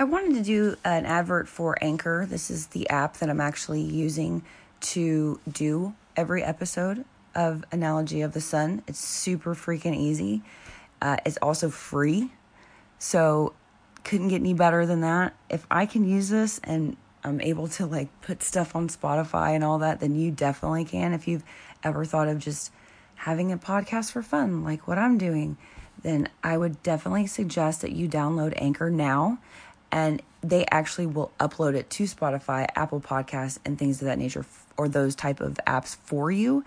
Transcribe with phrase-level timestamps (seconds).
[0.00, 2.24] I wanted to do an advert for Anchor.
[2.24, 4.44] This is the app that I'm actually using
[4.80, 8.84] to do every episode of Analogy of the Sun.
[8.86, 10.42] It's super freaking easy.
[11.02, 12.30] Uh, it's also free.
[13.00, 13.54] So,
[14.04, 15.34] couldn't get any better than that.
[15.50, 19.64] If I can use this and I'm able to like put stuff on Spotify and
[19.64, 21.12] all that, then you definitely can.
[21.12, 21.44] If you've
[21.82, 22.70] ever thought of just
[23.16, 25.56] having a podcast for fun, like what I'm doing,
[26.02, 29.38] then I would definitely suggest that you download Anchor now
[29.90, 34.44] and they actually will upload it to Spotify, Apple Podcasts, and things of that nature,
[34.76, 36.64] or those type of apps for you.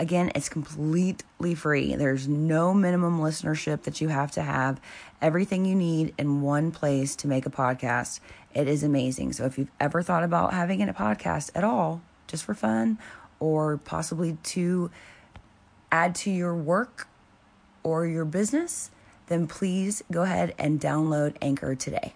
[0.00, 1.96] Again, it's completely free.
[1.96, 4.80] There's no minimum listenership that you have to have.
[5.20, 8.20] Everything you need in one place to make a podcast.
[8.54, 9.32] It is amazing.
[9.32, 12.98] So if you've ever thought about having a podcast at all, just for fun,
[13.40, 14.90] or possibly to
[15.90, 17.08] add to your work
[17.82, 18.92] or your business,
[19.26, 22.14] then please go ahead and download Anchor today.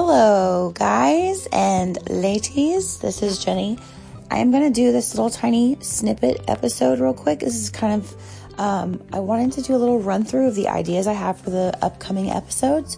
[0.00, 2.98] Hello, guys and ladies.
[2.98, 3.82] This is Jynni.
[4.30, 7.40] I am going to do this little tiny snippet episode real quick.
[7.40, 10.68] This is kind of, um, I wanted to do a little run through of the
[10.68, 12.96] ideas I have for the upcoming episodes.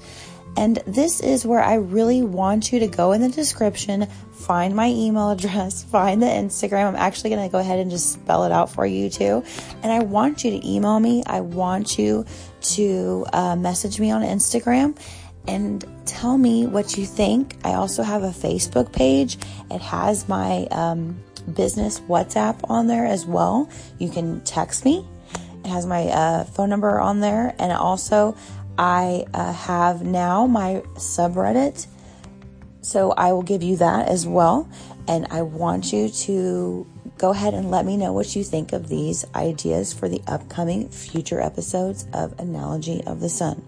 [0.58, 4.88] And this is where I really want you to go in the description, find my
[4.88, 6.86] email address, find the Instagram.
[6.86, 9.42] I'm actually going to go ahead and just spell it out for you too.
[9.82, 11.22] And I want you to email me.
[11.26, 12.26] I want you
[12.60, 14.98] to uh, message me on Instagram
[15.46, 17.56] and tell me what you think.
[17.64, 19.38] I also have a Facebook page.
[19.70, 21.22] It has my um,
[21.54, 23.68] business WhatsApp on there as well.
[23.98, 25.06] You can text me.
[25.64, 27.54] It has my uh, phone number on there.
[27.58, 28.36] And also,
[28.78, 31.86] I uh, have now my subreddit.
[32.82, 34.68] So I will give you that as well.
[35.06, 36.86] And I want you to
[37.18, 40.88] go ahead and let me know what you think of these ideas for the upcoming
[40.88, 43.62] future episodes of Analogy of the Sun.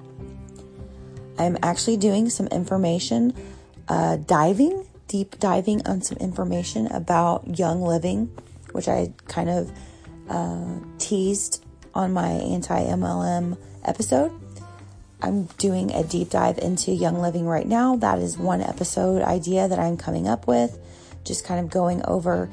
[1.38, 3.34] I'm actually doing some information,
[3.88, 8.31] uh, diving, deep diving on some information about Young Living,
[8.72, 9.72] which I kind of
[10.28, 14.32] uh, teased on my anti MLM episode.
[15.20, 17.97] I'm doing a deep dive into Young Living right now.
[17.97, 20.78] That is one episode idea that I'm coming up with,
[21.25, 22.50] just kind of going over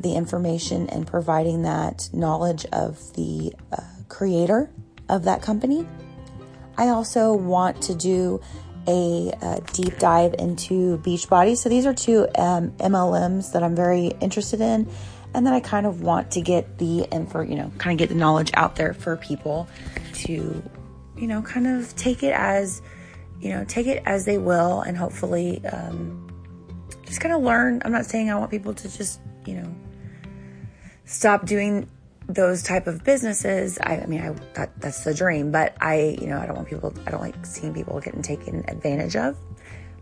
[0.00, 4.70] the information and providing that knowledge of the uh, creator
[5.08, 5.86] of that company.
[6.78, 8.40] I also want to do
[8.86, 11.56] a, a deep dive into Beachbody.
[11.56, 14.88] So these are two um, MLMs that I'm very interested in,
[15.34, 18.08] and then I kind of want to get the info, you know, kind of get
[18.08, 19.68] the knowledge out there for people
[20.14, 20.62] to,
[21.16, 22.80] you know, kind of take it as,
[23.40, 26.24] you know, take it as they will, and hopefully, um,
[27.04, 27.82] just kind of learn.
[27.84, 29.74] I'm not saying I want people to just, you know,
[31.04, 31.90] stop doing
[32.28, 36.26] those type of businesses I, I, mean I that, that's the dream but I you
[36.26, 39.36] know I don't want people I don't like seeing people getting taken advantage of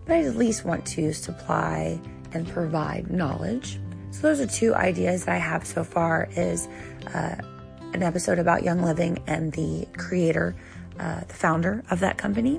[0.06, 2.00] but I at least want to supply
[2.32, 3.80] and provide knowledge.
[4.12, 6.68] So those are two ideas that I have so far is
[7.12, 7.36] uh,
[7.92, 10.54] an episode about Young Living and the creator
[10.98, 12.58] uh, the founder of that company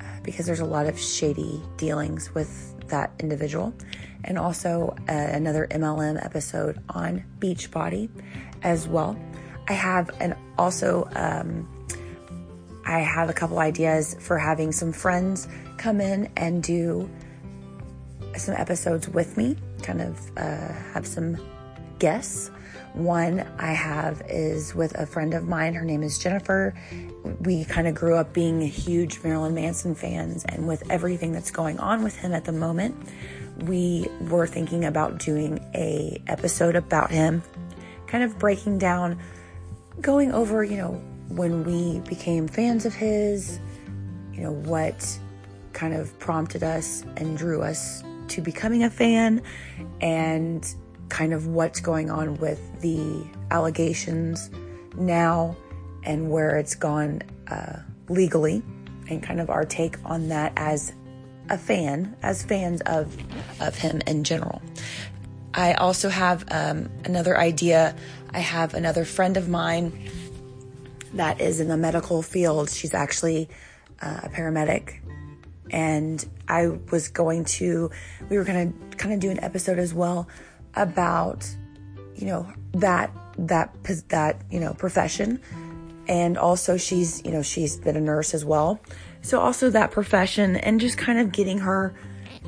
[0.00, 3.74] uh, because there's a lot of shady dealings with that individual
[4.24, 8.08] and also uh, another MLM episode on Beachbody
[8.62, 9.18] as well.
[9.68, 11.68] I have and also um,
[12.84, 17.08] I have a couple ideas for having some friends come in and do
[18.36, 21.38] some episodes with me, kind of uh, have some
[21.98, 22.50] guests.
[22.94, 25.74] One I have is with a friend of mine.
[25.74, 26.74] Her name is Jennifer.
[27.40, 31.78] We kind of grew up being huge Marilyn Manson fans, and with everything that's going
[31.78, 32.96] on with him at the moment,
[33.66, 37.42] we were thinking about doing a episode about him
[38.06, 39.18] kind of breaking down,
[40.00, 40.92] going over, you know,
[41.28, 43.60] when we became fans of his,
[44.32, 45.18] you know, what
[45.72, 49.42] kind of prompted us and drew us to becoming a fan,
[50.00, 50.74] and
[51.10, 54.50] kind of what's going on with the allegations
[54.96, 55.56] now
[56.04, 58.62] and where it's gone uh, legally,
[59.08, 60.92] and kind of our take on that as
[61.50, 63.14] a fan, as fans of
[63.60, 64.62] of him in general.
[65.52, 67.94] I also have um, another idea.
[68.32, 69.92] I have another friend of mine
[71.14, 72.70] that is in the medical field.
[72.70, 73.48] She's actually
[74.00, 75.00] uh, a paramedic.
[75.72, 77.90] And I was going to,
[78.28, 80.28] we were going to kind of do an episode as well
[80.74, 81.48] about,
[82.14, 83.74] you know, that, that,
[84.08, 85.40] that, you know, profession.
[86.08, 88.80] And also she's, you know, she's been a nurse as well.
[89.22, 91.94] So also that profession and just kind of getting her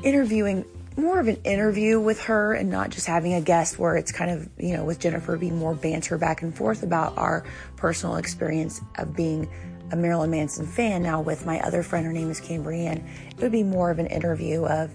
[0.03, 0.65] interviewing
[0.95, 4.29] more of an interview with her and not just having a guest where it's kind
[4.29, 7.43] of, you know, with Jennifer being more banter back and forth about our
[7.77, 9.49] personal experience of being
[9.91, 11.01] a Marilyn Manson fan.
[11.01, 14.07] Now, with my other friend, her name is Cambrienne, it would be more of an
[14.07, 14.93] interview of,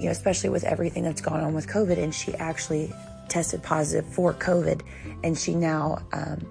[0.00, 1.98] you know, especially with everything that's gone on with COVID.
[1.98, 2.92] And she actually
[3.28, 4.80] tested positive for COVID.
[5.22, 6.46] And she now um,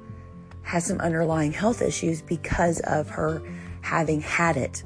[0.62, 3.42] has some underlying health issues because of her
[3.81, 4.84] having had it.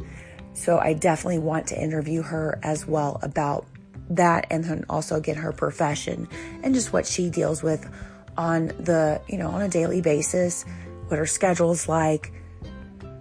[0.53, 3.65] So I definitely want to interview her as well about
[4.09, 6.27] that and then also get her profession
[6.63, 7.89] and just what she deals with
[8.37, 10.63] on the, you know, on a daily basis,
[11.07, 12.31] what her schedule's like,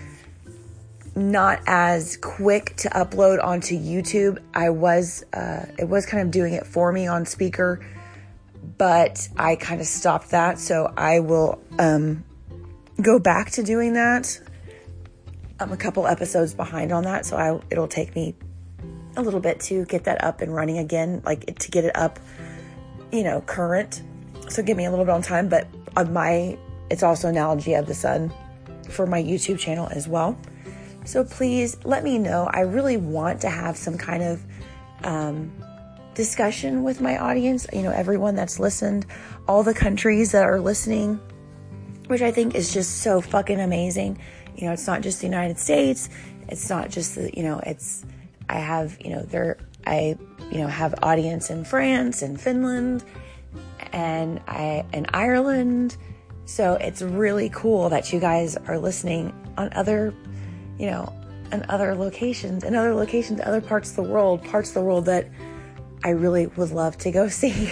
[1.17, 4.39] not as quick to upload onto YouTube.
[4.53, 7.85] I was, uh, it was kind of doing it for me on Spreaker,
[8.79, 10.59] but I kind of stopped that.
[10.59, 12.25] So I will um,
[13.01, 14.41] go back to doing that.
[15.61, 18.35] I'm a couple episodes behind on that, so I, it'll take me
[19.17, 22.19] a little bit to get that up and running again, like to get it up,
[23.13, 24.03] you know, current.
[24.49, 26.59] So give me a little bit on time, but on my,
[26.91, 28.33] it's also analogy of the sun
[28.91, 30.37] for my YouTube channel as well.
[31.05, 32.49] So please let me know.
[32.51, 34.43] I really want to have some kind of
[35.03, 35.53] um,
[36.15, 39.07] discussion with my audience, you know, everyone that's listened,
[39.47, 41.21] all the countries that are listening,
[42.07, 44.19] which I think is just so fucking amazing.
[44.57, 46.09] You know, it's not just the United States,
[46.49, 48.05] it's not just the, you know, it's
[48.49, 50.17] I have, you know, there, I,
[50.51, 53.05] you know, have audience in France and Finland
[53.93, 55.97] and I, in Ireland.
[56.47, 60.15] So it's really cool that you guys are listening on other,
[60.79, 61.13] you know,
[61.53, 65.07] in other locations, in other locations, other parts of the world, parts of the world
[65.07, 65.29] that
[66.03, 67.71] I really would love to go see.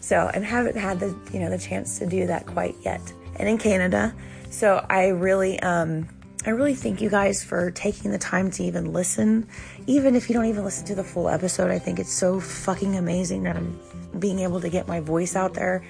[0.00, 3.00] so, and haven't had the, you know, the chance to do that quite yet.
[3.36, 4.14] And in Canada.
[4.50, 6.08] So I really, um,
[6.44, 9.46] I really thank you guys for taking the time to even listen.
[9.86, 12.96] Even if you don't even listen to the full episode, I think it's so fucking
[12.96, 13.78] amazing that I'm
[14.18, 15.84] being able to get my voice out there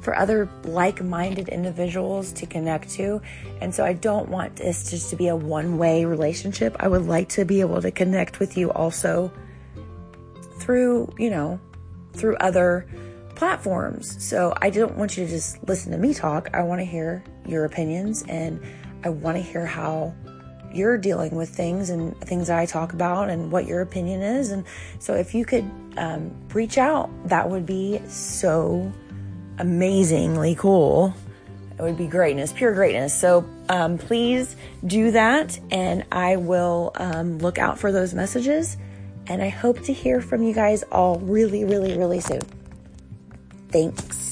[0.00, 3.20] for other like minded individuals to connect to.
[3.60, 6.76] And so I don't want this just to be a one way relationship.
[6.80, 9.32] I would like to be able to connect with you also
[10.54, 11.60] through, you know,
[12.12, 12.86] through other
[13.34, 14.22] platforms.
[14.22, 16.50] So I don't want you to just listen to me talk.
[16.52, 18.60] I want to hear your opinions and
[19.04, 20.14] I want to hear how
[20.72, 24.50] you're dealing with things and things I talk about and what your opinion is.
[24.50, 24.64] And
[24.98, 28.92] so if you could um, reach out, that would be so
[29.60, 31.14] amazingly cool.
[31.78, 33.18] It would be greatness, pure greatness.
[33.18, 38.76] So um, please do that, and I will um, look out for those messages.
[39.26, 42.42] And I hope to hear from you guys all really, really, really soon.
[43.68, 44.29] Thanks.